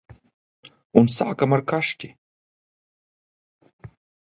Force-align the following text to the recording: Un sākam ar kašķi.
Un 1.01 1.09
sākam 1.17 1.53
ar 1.59 1.63
kašķi. 1.73 2.11